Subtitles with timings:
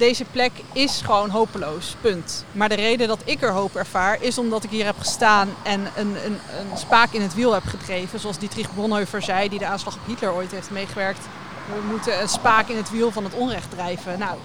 [0.00, 2.44] Deze plek is gewoon hopeloos, punt.
[2.52, 5.80] Maar de reden dat ik er hoop ervaar is omdat ik hier heb gestaan en
[5.80, 8.20] een, een, een spaak in het wiel heb gedreven.
[8.20, 11.28] Zoals Dietrich Bonhoeffer zei, die de aanslag op Hitler ooit heeft meegewerkt.
[11.66, 14.18] We moeten een spaak in het wiel van het onrecht drijven.
[14.18, 14.38] Nou,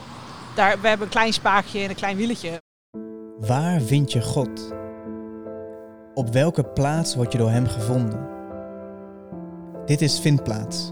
[0.56, 2.62] daar, we hebben een klein spaakje en een klein wieletje.
[3.40, 4.74] Waar vind je God?
[6.14, 8.28] Op welke plaats word je door Hem gevonden?
[9.86, 10.90] Dit is Vindplaats,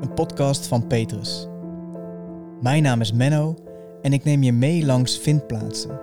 [0.00, 1.48] een podcast van Petrus.
[2.60, 3.68] Mijn naam is Menno
[4.02, 6.00] en ik neem je mee langs vindplaatsen.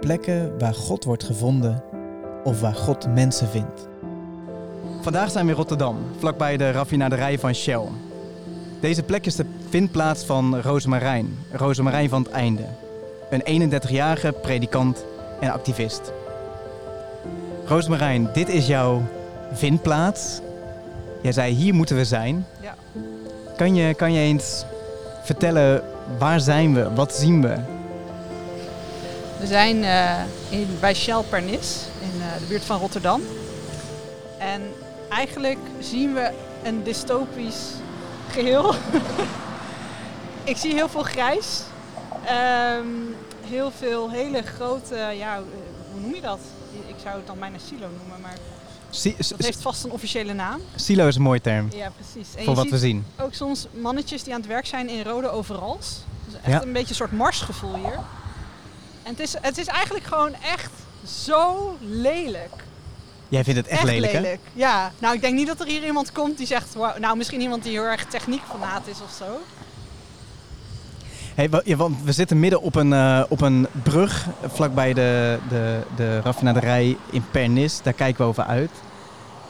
[0.00, 1.82] Plekken waar God wordt gevonden
[2.44, 3.88] of waar God mensen vindt.
[5.00, 7.88] Vandaag zijn we in Rotterdam, vlakbij de raffinaderij van Shell.
[8.80, 12.64] Deze plek is de vindplaats van Rosemarijn, Rosemarijn van het Einde.
[13.30, 15.04] Een 31-jarige predikant
[15.40, 16.12] en activist.
[17.64, 19.02] Rosemarijn, dit is jouw
[19.52, 20.40] vindplaats.
[21.22, 22.46] Jij zei, hier moeten we zijn.
[22.60, 22.74] Ja.
[23.56, 24.64] Kan je, kan je eens
[25.22, 25.82] vertellen,
[26.18, 26.94] waar zijn we?
[26.94, 27.56] Wat zien we?
[29.38, 33.22] We zijn eh, in, bij Shell in eh, de buurt van Rotterdam.
[34.38, 34.62] En
[35.08, 36.30] eigenlijk zien we
[36.62, 37.70] een dystopisch
[38.30, 38.74] geheel.
[40.44, 41.62] ik zie heel veel grijs.
[42.24, 42.86] Ehm,
[43.46, 45.40] heel veel hele grote, ja,
[45.92, 46.40] hoe noem je dat?
[46.86, 48.36] Ik zou het dan bijna silo noemen, maar
[48.94, 50.60] Si- dat heeft vast een officiële naam.
[50.74, 52.34] Silo is een mooie term Ja, precies.
[52.34, 53.06] En voor wat we zien.
[53.20, 56.00] ook soms mannetjes die aan het werk zijn in rode overals.
[56.26, 56.62] Dus echt Ja.
[56.62, 57.98] een beetje een soort marsgevoel hier.
[59.02, 60.70] En het is, het is eigenlijk gewoon echt
[61.06, 62.52] zo lelijk.
[63.28, 64.36] Jij vindt het echt, lelijk, hè?
[64.52, 64.92] Ja.
[64.98, 66.74] Nou, ik denk niet dat er hier iemand komt die zegt...
[66.74, 69.40] "Wauw." nou, misschien iemand die heel erg techniekfanaat is of zo.
[71.34, 76.20] Hey, want we zitten midden op een, eh, op een brug vlakbij de, de, de
[76.20, 77.82] raffinaderij in Pernis.
[77.82, 78.70] Daar kijken we over uit.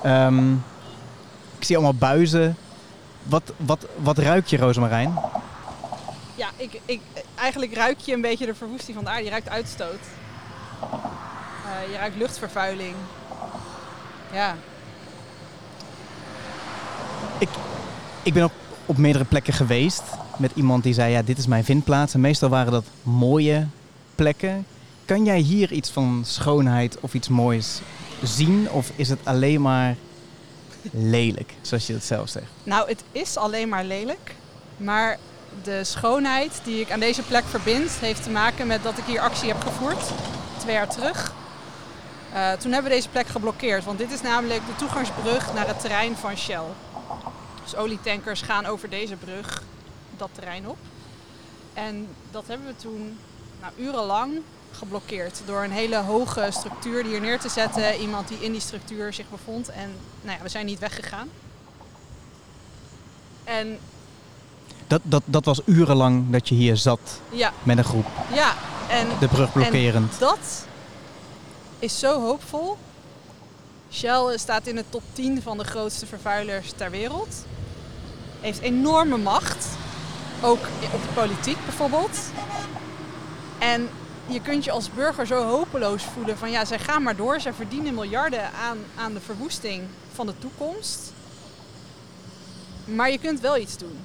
[0.03, 0.53] Ehm,
[1.59, 2.57] ik zie allemaal buizen.
[3.23, 5.15] Wat, wat, wat ruik je, Rosemarijn?
[6.35, 7.01] Ja, ik, ik,
[7.35, 9.25] eigenlijk ruik je een beetje de verwoesting van de aarde.
[9.25, 10.01] Je ruikt uitstoot.
[10.81, 12.95] Eh, je ruikt luchtvervuiling.
[14.33, 14.57] Ja.
[18.23, 18.53] Ik ben op,
[18.87, 20.03] op meerdere plekken geweest
[20.37, 22.15] met iemand die zei, ja, dit is mijn vindplaats.
[22.15, 23.67] En meestal waren dat mooie
[24.15, 24.67] plekken.
[25.05, 27.81] Kan jij hier iets van schoonheid of iets moois
[28.23, 28.71] zien?
[28.71, 29.97] Of is het alleen maar
[30.91, 32.47] lelijk, zoals je het zelf zegt?
[32.63, 34.35] Nou, het is alleen maar lelijk.
[34.77, 35.19] Maar
[35.63, 39.21] de schoonheid die ik aan deze plek verbind, heeft te maken met dat ik hier
[39.21, 40.11] actie heb gevoerd.
[40.59, 41.33] Twee jaar terug.
[42.33, 43.85] Eh, toen hebben we deze plek geblokkeerd.
[43.85, 46.65] Want dit is namelijk de toegangsbrug naar het terrein van Shell.
[47.63, 49.63] Dus olietankers gaan over deze brug
[50.19, 50.77] dat terrein op.
[51.73, 53.19] En dat hebben we toen
[53.61, 54.33] nou, urenlang
[54.73, 55.43] geblokkeerd.
[55.47, 58.01] Door een hele hoge structuur hier neer te zetten.
[58.01, 59.69] Iemand die in die structuur zich bevond.
[59.69, 59.91] En
[60.23, 61.29] nou ja, we zijn niet weggegaan.
[63.45, 63.79] En
[64.87, 68.55] Dat, dat, dat was urenlang dat je hier zat ja, met een groep, ja.
[68.89, 70.13] En de brug blokkerend.
[70.13, 70.67] En dat
[71.79, 72.77] is zo hoopvol.
[73.93, 77.35] Shell staat in de top 10 van de grootste vervuilers ter wereld.
[78.41, 79.67] Heeft enorme macht.
[80.45, 82.19] Ook op de politiek bijvoorbeeld.
[83.59, 83.89] En
[84.27, 87.41] je kunt je als burger zo hopeloos voelen van ja, zij gaan maar door.
[87.41, 89.83] Zij verdienen miljarden aan, aan de verwoesting
[90.13, 91.13] van de toekomst.
[92.85, 93.99] Maar je kunt wel iets doen.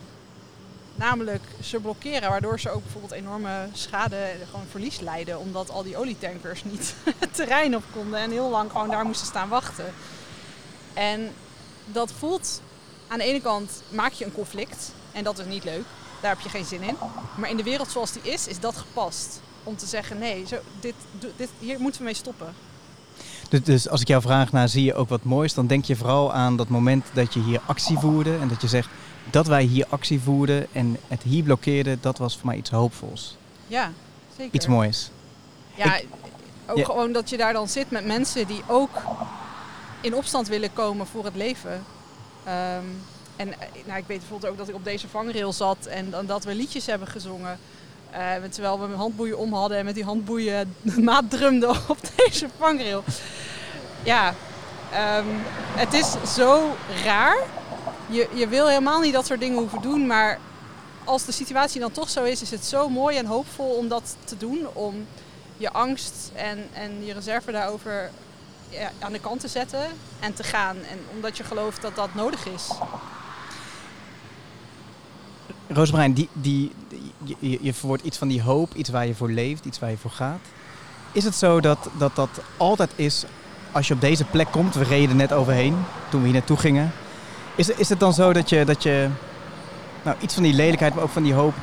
[0.96, 5.40] Namelijk ze blokkeren, waardoor ze ook bijvoorbeeld enorme schade gewoon verlies lijden.
[5.40, 9.28] Omdat al die olietankers niet het terrein op konden en heel lang gewoon daar moesten
[9.28, 9.94] staan wachten.
[10.94, 11.34] En
[11.86, 12.62] dat voelt,
[13.08, 15.86] aan de ene kant maak je een conflict en dat is niet leuk.
[16.22, 16.96] Daar heb je geen zin in.
[17.36, 19.42] Maar in de wereld zoals die is, is dat gepast.
[19.64, 20.94] Om te zeggen, nee, zo, dit,
[21.36, 22.54] dit, hier moeten we mee stoppen.
[23.50, 25.96] Dus, dus als ik jou vraag naar zie je ook wat moois, dan denk je
[25.96, 28.90] vooral aan dat moment dat je hier actie voerde en dat je zegt
[29.30, 33.38] dat wij hier actie voerden en het hier blokkeerden, dat was voor mij iets hoopvols.
[33.68, 33.92] Ja,
[34.38, 34.54] zeker.
[34.54, 35.12] Iets moois.
[35.76, 36.00] Ja,
[36.68, 36.86] ook Ja.
[36.86, 38.90] gewoon dat je daar dan zit met mensen die ook
[40.02, 41.84] in opstand willen komen voor het leven.
[42.44, 42.84] Ehm,
[43.40, 46.44] en eh, nou, ik weet bijvoorbeeld ook dat ik op deze vangrail zat en dat
[46.44, 47.60] we liedjes hebben gezongen.
[48.12, 50.76] eh, terwijl we handboeien om hadden en met die handboeien
[51.10, 53.04] maat drumden op deze vangrail.
[54.04, 54.34] Ja,
[54.92, 55.26] ehm,
[55.76, 57.38] het is zo raar.
[58.08, 60.40] Je, je wil helemaal niet dat soort dingen hoeven doen, maar
[61.04, 64.16] als de situatie dan toch zo is, is het zo mooi en hoopvol om dat
[64.24, 64.68] te doen.
[64.74, 65.08] Om
[65.58, 68.12] je angst en, en je reserve daarover
[68.70, 69.86] ja, aan de kant te zetten
[70.20, 70.78] en te gaan.
[70.78, 72.68] En omdat je gelooft dat dat nodig is.
[75.70, 76.72] Roosmarijn, die, die,
[77.24, 79.90] die- je, je verwoordt iets van die hoop, iets waar je voor leeft, iets waar
[79.90, 80.40] je voor gaat.
[81.12, 83.24] Is het zo dat dat, dat altijd is
[83.72, 84.76] als je op deze plek komt?
[84.76, 85.76] We reden net overheen
[86.10, 86.92] toen we hier naartoe gingen.
[87.56, 89.10] Is, is het dan zo dat je, dat je
[90.04, 91.54] nou, iets van die lelijkheid, maar ook van die hoop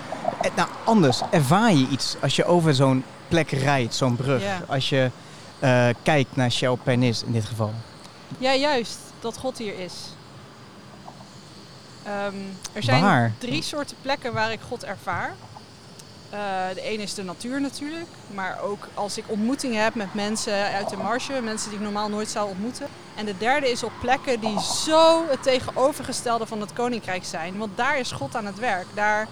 [0.40, 4.42] Eh, Nou, anders, ervaar je iets als je over zo'n plek rijdt, zo'n brug?
[4.42, 4.60] Ja.
[4.68, 5.10] Als je
[5.58, 7.72] eh, kijkt naar Shell Pernis in dit geval.
[8.38, 8.98] Ja, juist.
[9.20, 9.92] Dat God hier is.
[12.06, 12.34] Ehm,
[12.72, 13.32] er zijn Waar?
[13.38, 15.34] drie soorten plekken waar ik God ervaar.
[16.30, 16.38] Eh,
[16.74, 18.08] de ene is de natuur natuurlijk.
[18.34, 21.40] Maar ook als ik ontmoetingen heb met mensen uit de marge.
[21.42, 22.86] Mensen die ik normaal nooit zou ontmoeten.
[23.14, 27.58] En de derde is op plekken die zo het tegenovergestelde van het koninkrijk zijn.
[27.58, 28.86] Want daar is God aan het werk.
[28.94, 29.28] Daar,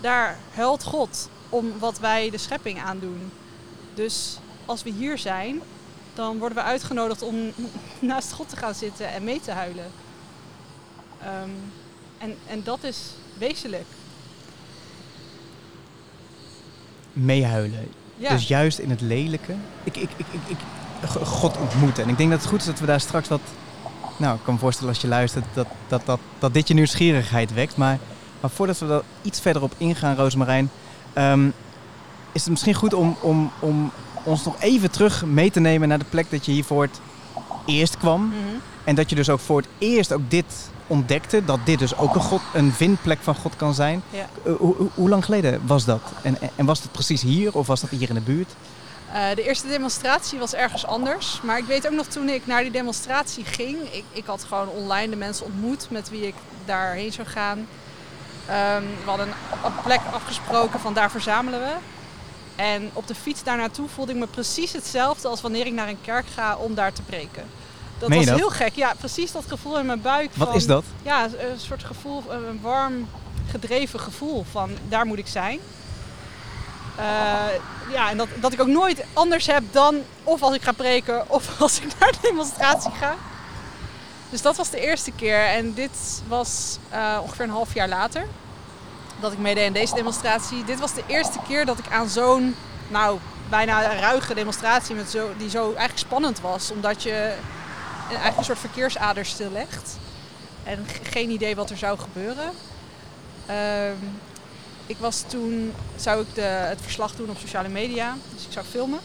[0.00, 3.32] daar huilt God om wat wij de schepping aandoen.
[3.94, 5.62] Dus als we hier zijn,
[6.14, 7.52] dan worden we uitgenodigd om
[7.98, 9.90] naast God te gaan zitten en mee te huilen.
[11.22, 11.50] Ehm,
[12.20, 12.98] en, en dat is
[13.38, 13.86] wezenlijk.
[17.12, 17.88] Meehuilen.
[18.16, 19.54] Ja, Dus juist in het lelijke.
[19.84, 20.56] Ik, ik, ik, ik,
[21.08, 22.02] God ontmoeten.
[22.02, 23.40] En ik denk dat het goed is dat we daar straks wat...
[24.16, 27.54] Nou, ik kan me voorstellen als je luistert dat, dat, dat, dat dit je nieuwsgierigheid
[27.54, 27.76] wekt.
[27.76, 27.98] Maar,
[28.40, 30.70] maar voordat we daar iets verder op ingaan, Roosmarijn...
[31.12, 31.48] ehm,
[32.32, 35.98] is het misschien goed om, om, om ons nog even terug mee te nemen naar
[35.98, 37.00] de plek dat je hier voor het
[37.66, 38.26] eerst kwam.
[38.26, 38.36] Mhm.
[38.84, 41.44] En dat je dus ook voor het eerst ook dit ontdekte.
[41.44, 44.02] Dat dit dus ook een, God, een vindplek van God kan zijn.
[44.10, 44.26] Ja.
[44.44, 46.00] Eh, hoe, hoe- lang geleden was dat?
[46.22, 48.52] En, en- was het precies hier of was dat hier in de buurt?
[49.12, 51.40] Eh, de eerste demonstratie was ergens anders.
[51.42, 53.78] Maar ik weet ook nog toen ik naar die demonstratie ging.
[53.92, 56.34] Ik, ik had gewoon online de mensen ontmoet met wie ik
[56.64, 57.66] daarheen zou gaan.
[58.46, 59.28] Ehm, we hadden
[59.64, 61.72] een plek afgesproken van daar verzamelen we.
[62.56, 65.88] En op de fiets daar naartoe voelde ik me precies hetzelfde als wanneer ik naar
[65.88, 67.44] een kerk ga om daar te preken.
[68.00, 68.36] Dat Meen was dat?
[68.36, 68.74] heel gek.
[68.74, 70.30] Ja, precies dat gevoel in mijn buik.
[70.34, 70.84] Wat van, is dat?
[71.02, 73.08] Ja, een soort gevoel, een warm
[73.50, 75.58] gedreven gevoel van daar moet ik zijn.
[76.96, 77.04] Eh,
[77.92, 81.30] ja, en dat, dat ik ook nooit anders heb dan of als ik ga preken
[81.30, 83.14] of als ik naar de demonstratie ga.
[84.30, 85.44] Dus dat was de eerste keer.
[85.44, 88.26] En dit was eh, ongeveer een half jaar later
[89.20, 90.64] dat ik meedeed aan deze demonstratie.
[90.64, 92.54] Dit was de eerste keer dat ik aan zo'n,
[92.88, 93.18] nou,
[93.48, 96.70] bijna ruige demonstratie met zo, die zo eigenlijk spannend was.
[96.70, 97.34] Omdat je
[98.10, 99.96] eigenlijk een soort verkeersader stillegt.
[100.64, 102.50] En geen idee wat er zou gebeuren.
[103.46, 103.96] Ehm,
[104.86, 108.16] ik was toen, zou ik de, het verslag doen op sociale media.
[108.34, 108.98] Dus ik zou filmen.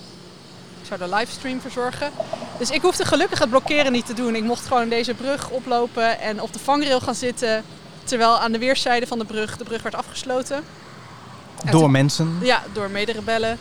[0.82, 2.12] Ik zou de livestream verzorgen.
[2.58, 4.36] Dus ik hoefde gelukkig het blokkeren niet te doen.
[4.36, 7.64] Ik mocht gewoon deze brug oplopen en op de vangrail gaan zitten.
[8.04, 10.56] Terwijl aan de weerszijde van de brug, de brug werd afgesloten.
[11.66, 12.38] En Door toen- mensen?
[12.42, 13.60] ja, door mederebellen.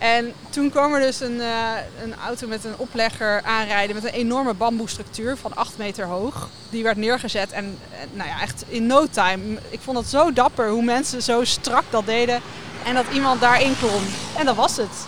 [0.00, 1.70] En toen kwam er dus een, eh,
[2.02, 6.48] een auto met een oplegger aanrijden met een enorme bamboestructuur van 8 meter hoog.
[6.70, 9.58] Die werd neergezet en eh, nou ja, echt in no time.
[9.68, 12.40] Ik vond het zo dapper hoe mensen zo strak dat deden
[12.84, 14.02] en dat iemand daarin klom.
[14.38, 15.06] En dat was het.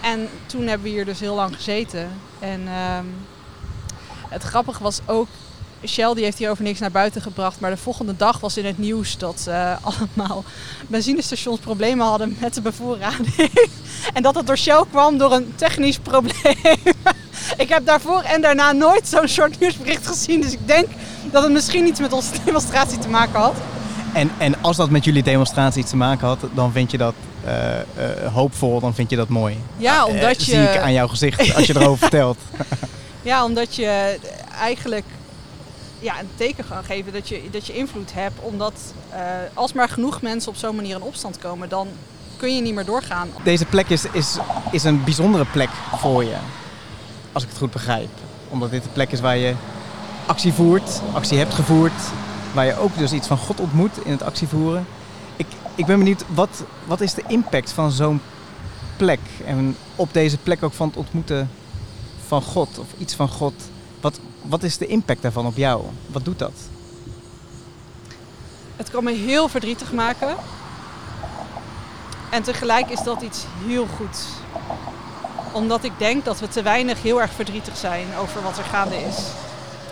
[0.00, 2.20] En toen hebben we hier dus heel lang gezeten.
[2.38, 3.06] En ehm,
[4.28, 5.28] het grappige was ook,
[5.86, 7.60] Shell die heeft hierover niks naar buiten gebracht.
[7.60, 9.76] Maar de volgende dag was in het nieuws dat eh,
[10.16, 10.44] allemaal
[10.86, 13.50] benzinestations problemen hadden met de bevoorrading.
[14.14, 16.56] en dat het door Shell kwam door een technisch probleem.
[17.64, 20.40] ik heb daarvoor en daarna nooit zo'n soort nieuwsbericht gezien.
[20.40, 20.88] Dus ik denk
[21.30, 23.54] dat het misschien iets met onze demonstratie te maken had.
[24.12, 27.14] En, en als dat met jullie demonstratie iets te maken had, dan vind je dat
[27.44, 27.84] eh, eh,
[28.32, 29.56] hoopvol, dan vind je dat mooi.
[29.76, 30.50] Ja, omdat je...
[30.50, 32.38] zie ik aan jouw gezicht als je erover vertelt.
[33.22, 34.18] Ja, omdat je
[34.60, 35.04] eigenlijk
[36.02, 38.40] ja, een teken kan geven dat je, dat je invloed hebt.
[38.40, 38.72] Omdat
[39.10, 39.20] eh,
[39.54, 41.88] als maar genoeg mensen op zo'n manier in opstand komen, dan
[42.36, 43.28] kun je niet meer doorgaan.
[43.44, 44.36] Deze plek is, is,
[44.70, 46.36] is een bijzondere plek voor je,
[47.32, 48.10] als ik het goed begrijp.
[48.48, 49.54] Omdat dit een plek is waar je
[50.26, 51.92] actie voert, actie hebt gevoerd.
[52.54, 54.86] Waar je ook dus iets van God ontmoet in het actievoeren.
[55.36, 58.20] Ik, ik ben benieuwd, wat, wat is de impact van zo'n
[58.96, 59.20] plek?
[59.44, 61.50] En op deze plek ook van het ontmoeten
[62.26, 63.54] van God of iets van God.
[64.00, 65.82] Wat, wat is de impact daarvan op jou?
[66.06, 66.52] Wat doet dat?
[68.76, 70.34] Het kan me heel verdrietig maken.
[72.30, 74.24] En tegelijk is dat iets heel goeds.
[75.52, 78.96] Omdat ik denk dat we te weinig heel erg verdrietig zijn over wat er gaande
[78.96, 79.16] is.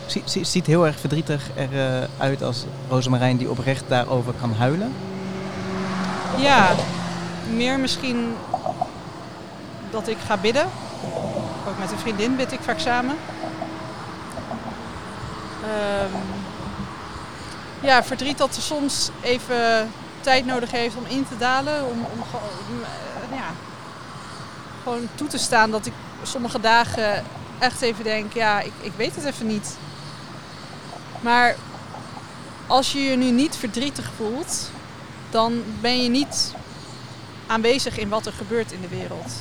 [0.06, 4.92] Zie- zie- Ziet heel erg verdrietig eruit als Rosemarijn die oprecht daarover kan huilen.
[6.38, 6.70] Ja,
[7.54, 8.34] meer misschien
[9.90, 10.66] dat ik ga bidden.
[11.68, 13.16] Ook met een vriendin bid ik vaak samen.
[15.70, 16.16] Ehm,
[17.80, 21.84] ja, verdriet dat er soms even tijd nodig heeft om in te dalen.
[21.84, 22.20] Om, om
[22.82, 23.50] eh, ja,
[24.82, 27.24] gewoon toe te staan dat ik sommige dagen
[27.58, 29.76] echt even denk, ja, ik, ik weet het even niet.
[31.20, 31.56] Maar
[32.66, 34.70] als je je nu niet verdrietig voelt,
[35.30, 36.54] dan ben je niet
[37.46, 39.32] aanwezig in wat er gebeurt in de wereld.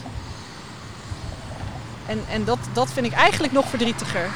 [2.06, 4.30] En, en dat, dat vind ik eigenlijk nog verdrietiger.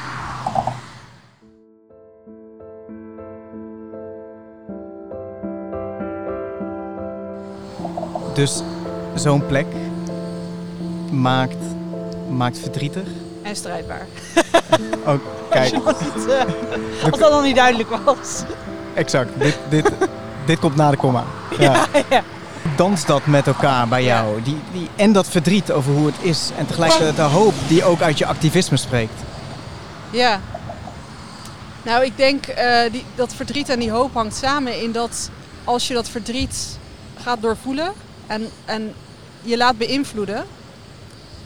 [8.34, 8.62] Dus
[9.14, 9.66] zo'n plek
[11.10, 11.56] maakt,
[12.30, 13.06] maakt verdrietig.
[13.42, 14.06] En strijdbaar.
[15.06, 15.14] Oh,
[15.50, 16.44] kijk, Als, het, eh,
[17.10, 18.42] als dat nog niet duidelijk was.
[18.94, 19.30] exact.
[19.38, 19.90] Dit, dit,
[20.46, 21.24] dit komt na de komma.
[21.58, 21.86] Ja.
[22.10, 22.22] ja.
[22.76, 24.42] Dans dat met elkaar bij jou.
[24.42, 26.50] Die, die, en dat verdriet over hoe het is.
[26.56, 29.20] En tegelijkertijd de hoop die ook uit je activisme spreekt.
[30.10, 30.40] Ja.
[31.82, 35.30] Nou, ik denk eh, die, dat verdriet en die hoop hangt samen in dat
[35.64, 36.78] als je dat verdriet
[37.22, 37.92] gaat doorvoelen
[38.26, 38.94] en, en
[39.42, 40.46] je laat beïnvloeden.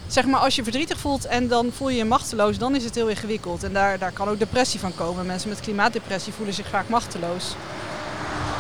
[0.07, 2.95] Zeg maar, als je verdrietig voelt en dan voel je je machteloos, dan is het
[2.95, 3.63] heel ingewikkeld.
[3.63, 5.27] En daar, daar kan ook depressie van komen.
[5.27, 7.55] Mensen met klimaatdepressie voelen zich vaak machteloos.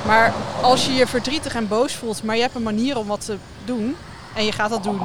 [0.06, 0.32] Maar
[0.62, 3.36] als je je verdrietig en boos voelt, maar je hebt een manier om wat te
[3.64, 3.96] doen
[4.34, 5.00] en je gaat dat doen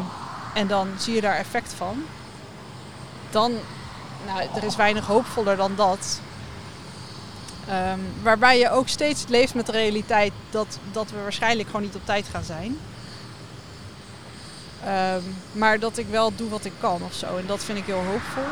[0.54, 2.04] en dan zie je daar effect van,
[3.30, 3.52] dan,
[4.26, 6.20] nou, er is weinig hoopvoller dan dat.
[7.68, 11.96] Ehm, waarbij je ook steeds leeft met de realiteit dat, dat we waarschijnlijk gewoon niet
[11.96, 12.78] op tijd gaan zijn.
[14.86, 15.22] Ehm,
[15.52, 17.38] maar dat ik wel doe wat ik kan of zo.
[17.38, 18.44] En dat vind ik heel hoopvol.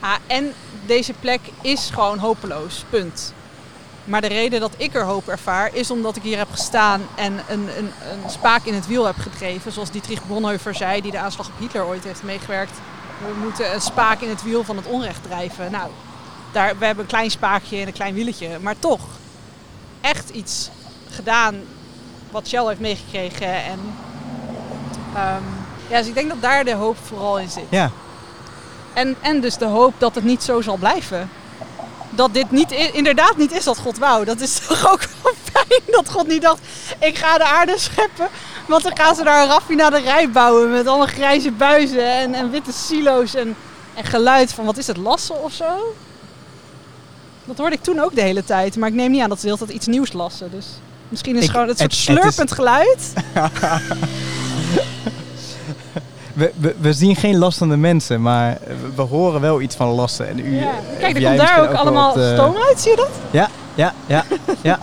[0.00, 0.52] Ah, en
[0.86, 2.84] deze plek is gewoon hopeloos.
[2.90, 3.32] Punt.
[4.04, 7.32] Maar de reden dat ik er hoop ervaar is omdat ik hier heb gestaan en
[7.48, 9.72] een, een, een spaak in het wiel heb gedreven.
[9.72, 12.78] Zoals Dietrich Bonhoeffer zei, die de aanslag op Hitler ooit heeft meegewerkt.
[13.18, 15.70] We moeten een spaak in het wiel van het onrecht drijven.
[15.70, 15.90] Nou,
[16.52, 18.58] daar, we hebben een klein spaakje en een klein wieletje.
[18.58, 19.02] Maar toch,
[20.00, 20.70] echt iets
[21.10, 21.60] gedaan
[22.30, 23.64] wat Shell heeft meegekregen.
[23.64, 23.80] En,
[25.14, 25.42] ehm,
[25.88, 27.64] ja, dus ik denk dat daar de hoop vooral in zit.
[27.68, 27.90] Ja,
[28.92, 31.30] En, en dus de hoop dat het niet zo zal blijven.
[32.10, 34.24] Dat dit niet, inderdaad niet is dat God wou.
[34.24, 36.60] Dat is toch ook wel fijn dat God niet dacht...
[36.98, 38.28] ik ga de aarde scheppen,
[38.66, 40.70] want dan gaan ze daar een raffinaderij bouwen...
[40.70, 43.56] met allemaal grijze buizen en, en witte silo's en,
[43.94, 44.64] en geluid van...
[44.64, 45.94] wat is het, lassen of zo?
[47.44, 48.76] Dat hoorde ik toen ook de hele tijd.
[48.76, 50.50] Maar ik neem niet aan dat ze de hele tijd iets nieuws lassen.
[50.50, 50.66] Dus
[51.08, 53.12] misschien is Ik- gewoon het soort het- het slurpend geluid.
[56.34, 60.28] we, we, we zien geen lastende mensen, maar we, we horen wel iets van lasten.
[60.28, 60.66] En u, Ja.
[60.66, 63.10] of Kijk, er komt daar ook allemaal wat, eh, stoom uit, zie je dat?
[63.30, 64.24] Ja, ja, ja,
[64.62, 64.78] ja.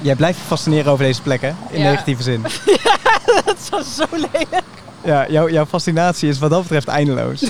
[0.00, 1.90] Jij blijft fascineren over deze plekken, in Ja.
[1.90, 2.42] negatieve zin.
[3.44, 4.62] Dat is wel zo lelijk.
[5.04, 7.44] Ja, jouw, jouw fascinatie is wat dat betreft eindeloos.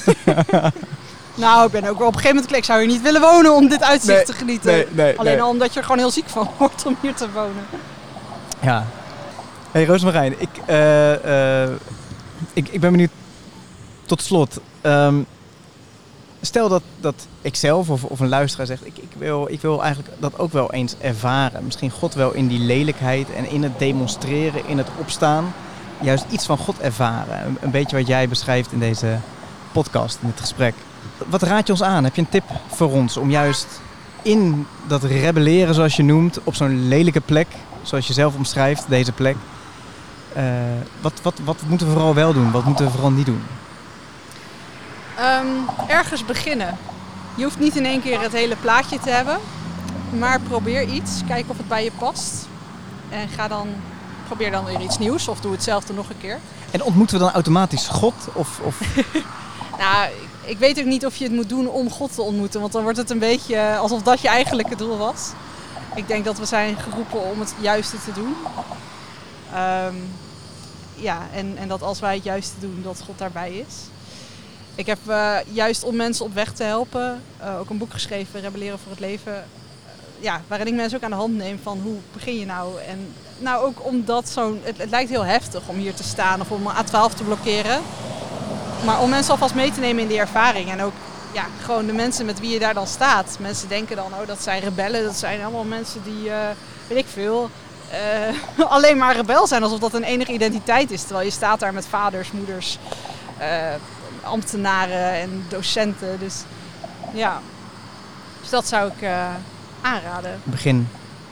[1.34, 2.56] Nou, ik ben ook wel op een gegeven moment...
[2.56, 4.72] Ik zou hier niet willen wonen om dit uitzicht Nee, te genieten.
[4.72, 7.26] nee, nee, Alleen al omdat je er gewoon heel ziek van wordt om hier te
[7.34, 7.64] wonen.
[8.60, 8.86] Ja.
[9.74, 11.70] Hey, Roosmarijn, ik, eh, eh,
[12.52, 13.10] ik, ik ben benieuwd
[14.06, 14.60] tot slot.
[14.80, 15.22] ehm,
[16.40, 19.82] stel dat, dat ik zelf of, of een luisteraar zegt, ik, ik, wil, ik wil
[19.82, 21.64] eigenlijk dat ook wel eens ervaren.
[21.64, 25.54] Misschien God wel in die lelijkheid en in het demonstreren, in het opstaan.
[26.00, 27.46] Juist iets van God ervaren.
[27.46, 29.18] Een, een beetje wat jij beschrijft in deze
[29.72, 30.74] podcast, in dit gesprek.
[31.26, 32.04] Wat raad je ons aan?
[32.04, 33.80] Heb je een tip voor ons om juist
[34.22, 37.48] in dat rebelleren, zoals je noemt, op zo'n lelijke plek,
[37.82, 39.36] zoals je zelf omschrijft, deze plek.
[40.34, 40.44] Eh,
[41.00, 42.50] wat, wat, wat moeten we vooral wel doen?
[42.50, 43.42] Wat moeten we vooral niet doen?
[45.18, 45.46] Ehm,
[45.86, 46.76] ergens beginnen.
[47.34, 49.38] Je hoeft niet in één keer het hele plaatje te hebben.
[50.18, 51.20] Maar probeer iets.
[51.26, 52.48] Kijk of het bij je past.
[53.08, 53.68] En ga dan,
[54.26, 55.28] probeer dan weer iets nieuws.
[55.28, 56.38] Of doe hetzelfde nog een keer.
[56.70, 58.14] En ontmoeten we dan automatisch God?
[58.32, 58.80] Of, of...
[59.78, 60.08] Nou,
[60.44, 62.60] ik- weet ook niet of je het moet doen om God te ontmoeten.
[62.60, 65.30] Want dan wordt het een beetje alsof dat je eigenlijke doel was.
[65.94, 68.34] Ik denk dat we zijn geroepen om het juiste te doen.
[69.54, 69.94] Ehm,
[70.94, 73.74] ja, en, en dat als wij het juiste doen, dat God daarbij is.
[74.76, 78.40] Ik heb eh, juist om mensen op weg te helpen eh, ook een boek geschreven,
[78.40, 79.34] Rebelleren voor het Leven.
[79.34, 79.40] Eh,
[80.18, 82.80] ja, waarin ik mensen ook aan de hand neem van hoe begin je nou?
[82.80, 86.66] En nou ook omdat zo'n, het, lijkt heel heftig om hier te staan of om
[86.66, 87.82] een A12 te blokkeren.
[88.84, 90.70] Maar om mensen alvast mee te nemen in die ervaring.
[90.70, 90.92] En ook
[91.32, 93.36] ja, gewoon de mensen met wie je daar dan staat.
[93.40, 95.04] Mensen denken dan, oh dat zijn rebellen.
[95.04, 96.30] Dat zijn allemaal mensen die,
[96.86, 97.50] weet ik veel,
[97.94, 99.62] eh, alleen maar rebel zijn.
[99.62, 101.02] Alsof dat een enige identiteit is.
[101.02, 102.78] Terwijl je staat daar met vaders, moeders,
[103.38, 103.74] eh,
[104.22, 106.18] ambtenaren en docenten.
[106.18, 106.34] Dus
[107.12, 107.40] ja,
[108.40, 109.26] dus dat zou ik eh,
[109.80, 110.40] aanraden.
[110.42, 110.88] Begin,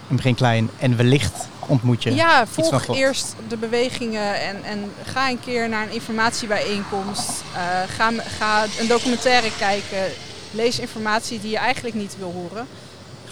[0.09, 2.15] begin klein en wellicht ontmoet je.
[2.15, 7.43] Ja, volg eerst de bewegingen en, en ga een keer naar een informatiebijeenkomst.
[7.87, 10.03] Ga, ga een documentaire kijken.
[10.51, 12.67] Lees informatie die je eigenlijk niet wil horen.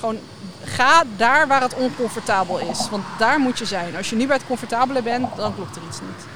[0.01, 0.19] Gewoon
[0.65, 2.89] ga daar waar het oncomfortabel is.
[2.91, 3.97] Want daar moet je zijn.
[3.97, 6.27] Als je nu bij het comfortabele bent, dan klopt er iets niet.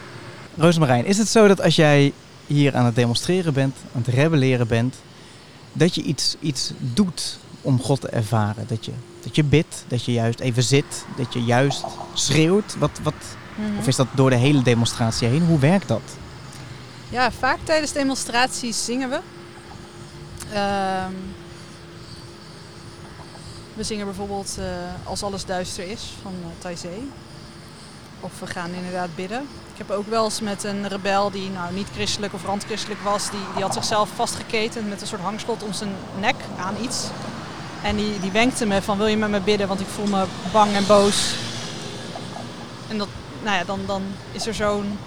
[0.56, 2.12] Roosmarijn, is het zo dat als jij
[2.46, 4.94] hier aan het demonstreren bent, aan het rebelleren bent,
[5.72, 8.64] dat je iets, iets doet om God te ervaren?
[8.68, 8.92] Dat je,
[9.22, 12.76] dat je bidt, dat je juist even zit, dat je juist schreeuwt?
[12.78, 13.14] Wat, wat,
[13.78, 15.44] Of is dat door de hele demonstratie heen?
[15.44, 16.02] Hoe werkt dat?
[17.08, 19.20] Ja, vaak tijdens demonstraties zingen we.
[20.52, 21.12] Ehm,
[23.74, 24.66] we zingen bijvoorbeeld eh,
[25.08, 26.98] Als alles duister is van uh, Taizé.
[28.20, 29.40] Of we gaan inderdaad bidden.
[29.72, 33.30] Ik heb ook wel eens met een rebel die nou niet christelijk of randchristelijk was.
[33.30, 35.90] Die, die had zichzelf vastgeketend met een soort hangslot om zijn
[36.20, 37.06] nek aan iets.
[37.82, 40.24] En die, die wenkte me van wil je met me bidden, want ik voel me
[40.52, 41.34] bang en boos.
[42.88, 43.08] En dat,
[43.42, 44.02] nou ja, dan, dan
[44.32, 44.98] is er zo'n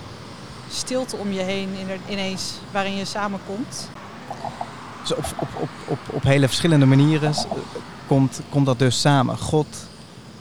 [0.71, 1.69] stilte om je heen
[2.09, 3.89] ineens waarin je samenkomt.
[5.07, 7.33] Dus op, op, op, op, op hele verschillende manieren
[8.07, 9.37] komt, komt dat dus samen.
[9.37, 9.67] God,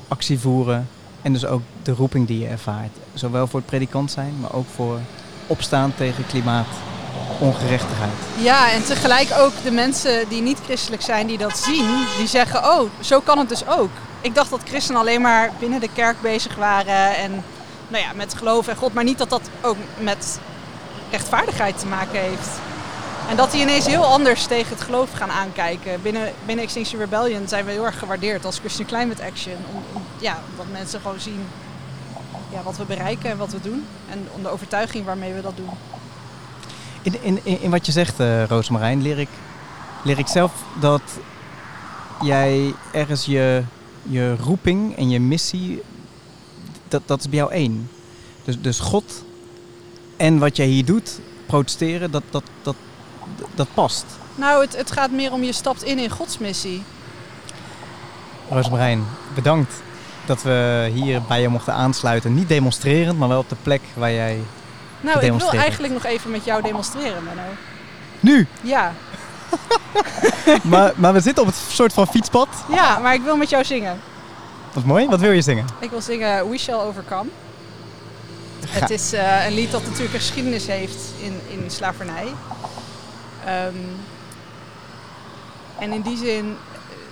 [0.09, 0.89] actie voeren
[1.23, 2.91] en dus ook de roeping die je ervaart.
[3.15, 4.99] Zowel voor het predikant zijn, maar ook voor
[5.47, 8.13] opstaan tegen klimaatongerechtigheid.
[8.39, 12.65] Ja, en tegelijk ook de mensen die niet christelijk zijn, die dat zien, die zeggen,
[12.65, 13.91] oh, zo kan het dus ook.
[14.21, 17.45] Ik dacht dat christenen alleen maar binnen de kerk bezig waren en
[17.89, 20.39] nou ja, met geloof en God, maar niet dat dat ook met
[21.11, 22.49] rechtvaardigheid te maken heeft.
[23.29, 26.03] En dat die ineens heel anders tegen het geloof gaan aankijken.
[26.03, 29.57] Binnen, binnen Extinction Rebellion zijn we heel erg gewaardeerd als Christian Climate Action.
[29.75, 31.41] Om, ja, omdat mensen gewoon zien
[32.53, 33.87] ja, wat we bereiken en wat we doen.
[34.11, 35.71] En om de overtuiging waarmee we dat doen.
[37.03, 39.29] In, in, in wat je zegt, uh, Roosmarijn, leer ik,
[40.05, 41.03] leer ik zelf dat
[42.23, 43.63] jij ergens je,
[44.03, 45.83] je roeping en je missie,
[46.89, 47.91] dat, dat is bij jou één.
[48.45, 49.25] Dus, dus God
[50.17, 52.77] en wat jij hier doet, protesteren, dat, dat, dat,
[53.55, 54.05] dat past.
[54.35, 56.83] Nou, het, het gaat meer om je stapt in in Gods missie.
[58.49, 59.05] Roosmarijn,
[59.35, 59.73] bedankt
[60.27, 62.35] dat we hier bij je mochten aansluiten.
[62.35, 64.41] Niet demonstrerend, maar wel op de plek waar jij
[65.01, 67.43] Nou, ik wil eigenlijk nog even met jou demonstreren, Menno.
[68.21, 68.47] Nu?
[68.61, 68.93] Ja.
[70.63, 72.49] maar, maar we zitten op het soort van fietspad.
[72.69, 74.01] Ja, maar ik wil met jou zingen.
[74.73, 75.07] Wat mooi.
[75.07, 75.67] Wat wil je zingen?
[75.81, 77.29] Ik wil zingen We Shall Overcome.
[78.69, 82.27] Het is uh, een lied dat natuurlijk een geschiedenis heeft in, in slavernij.
[83.47, 83.97] Um,
[85.79, 86.57] en in die zin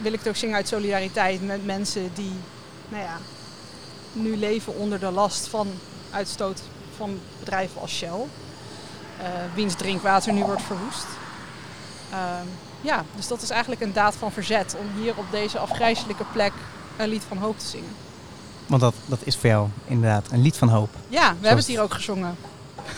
[0.03, 2.33] wil ik het ook zingen uit solidariteit met mensen die
[2.89, 3.19] nou ja,
[4.13, 5.69] nu leven onder de last van
[6.11, 6.63] uitstoot
[6.97, 8.09] van bedrijven als Shell.
[8.09, 11.07] Uh, wiens drinkwater nu wordt verwoest.
[12.11, 12.19] Uh,
[12.81, 16.53] ja, dus dat is eigenlijk een daad van verzet om hier op deze afgrijzelijke plek
[16.97, 17.97] een lied van hoop te zingen.
[18.67, 20.89] Want dat, dat is voor jou inderdaad een lied van hoop.
[21.09, 22.37] Ja, we hebben het hier ook gezongen.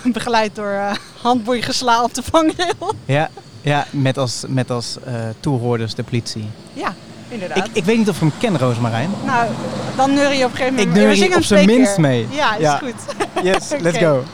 [0.13, 2.95] Begeleid door uh, handboei gesla op de vangrail.
[3.05, 3.31] Ja,
[3.61, 6.49] ja met als, met als uh, toehoorders de politie.
[6.73, 6.95] Ja,
[7.29, 7.67] inderdaad.
[7.67, 9.11] Ik, ik weet niet of we hem kennen, Roosmarijn.
[9.25, 9.51] Nou,
[9.97, 10.97] dan neur je op een gegeven moment.
[10.97, 12.27] Ik neur je op zijn minst mee.
[12.31, 12.77] Ja, is ja.
[12.79, 12.95] goed.
[13.43, 14.25] Yes, let's go.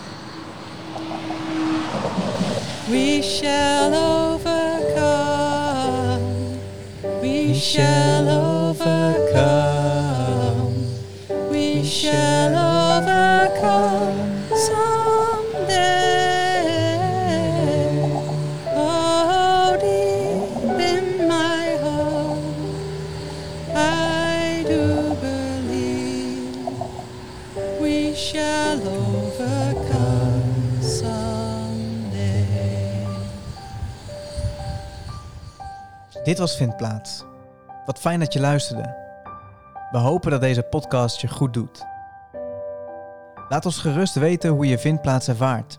[2.89, 5.33] We shall overcome.
[7.21, 9.63] We shall overcome.
[11.51, 14.22] We shall overcome.
[36.33, 37.25] Dit was Vindplaats.
[37.87, 38.95] Wat fijn dat je luisterde.
[39.91, 41.85] We hopen dat deze podcast je goed doet.
[43.49, 45.79] Laat ons gerust weten hoe je Vindplaats ervaart.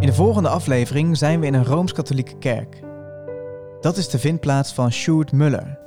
[0.00, 2.82] In de volgende aflevering zijn we in een Rooms-Katholieke kerk.
[3.80, 5.78] Dat is de vindplaats van Sjoerd Muller.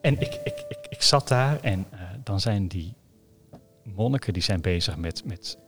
[0.00, 2.96] En ik, ik, ik, ik zat daar en uh, dan zijn die
[3.82, 5.58] monniken die zijn bezig met, met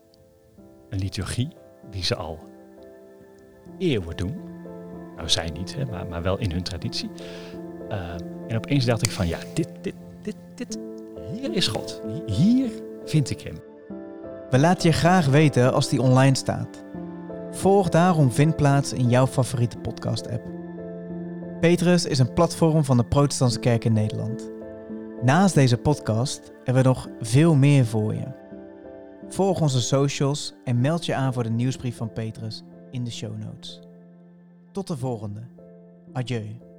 [0.89, 1.49] een liturgie
[1.91, 2.39] die ze al
[3.79, 4.60] eeuwen doen.
[5.21, 7.11] Nou, zij niet, hè, maar, maar wel in hun traditie.
[7.91, 7.99] Uh,
[8.49, 10.79] en opeens dacht ik van ja, dit, dit, dit, dit,
[11.33, 12.03] hier is God.
[12.27, 12.71] Hier
[13.05, 13.59] vind ik hem.
[14.51, 16.85] We laten je graag weten als die online staat.
[17.51, 20.43] Volg daarom Vindplaats in jouw favoriete podcast-app.
[21.61, 24.51] Petrus is een platform van de Protestantse Kerk in Nederland.
[25.23, 28.27] Naast deze podcast hebben we nog veel meer voor je.
[29.29, 33.39] Volg onze socials en meld je aan voor de nieuwsbrief van Petrus in de show
[33.39, 33.90] notes.
[34.73, 35.41] Tot de volgende.
[36.13, 36.70] Adieu.